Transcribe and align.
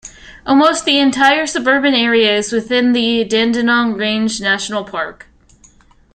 Almost 0.47 0.83
the 0.85 0.97
entire 0.97 1.45
suburban 1.45 1.93
area 1.93 2.35
is 2.35 2.51
within 2.51 2.93
the 2.93 3.23
Dandenong 3.23 3.93
Ranges 3.93 4.41
National 4.41 4.83
Park. 4.83 5.27